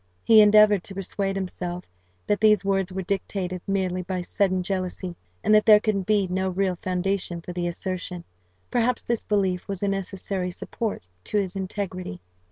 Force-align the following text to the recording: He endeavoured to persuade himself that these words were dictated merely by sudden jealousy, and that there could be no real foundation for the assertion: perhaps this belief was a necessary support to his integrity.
He 0.23 0.41
endeavoured 0.41 0.83
to 0.85 0.95
persuade 0.95 1.35
himself 1.35 1.85
that 2.25 2.41
these 2.41 2.65
words 2.65 2.91
were 2.91 3.03
dictated 3.03 3.61
merely 3.67 4.01
by 4.01 4.21
sudden 4.21 4.63
jealousy, 4.63 5.15
and 5.43 5.53
that 5.53 5.63
there 5.67 5.79
could 5.79 6.07
be 6.07 6.25
no 6.27 6.49
real 6.49 6.75
foundation 6.75 7.39
for 7.39 7.53
the 7.53 7.67
assertion: 7.67 8.23
perhaps 8.71 9.03
this 9.03 9.23
belief 9.23 9.67
was 9.67 9.83
a 9.83 9.87
necessary 9.87 10.49
support 10.49 11.07
to 11.25 11.37
his 11.37 11.55
integrity. 11.55 12.19